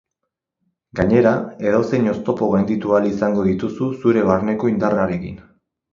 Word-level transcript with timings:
Gainera, 0.99 1.33
edozein 1.73 2.09
oztopo 2.15 2.49
gainditu 2.55 2.95
ahal 2.95 3.07
izango 3.13 3.45
dituzu 3.49 3.91
zure 4.07 4.25
barneko 4.31 4.73
indarrarekin. 4.73 5.39